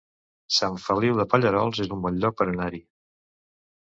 Sant 0.59 0.77
Feliu 0.85 1.19
de 1.19 1.25
Pallerols 1.33 1.81
es 1.85 1.91
un 1.97 2.01
bon 2.05 2.17
lloc 2.23 2.39
per 2.39 2.47
anar-hi 2.47 2.81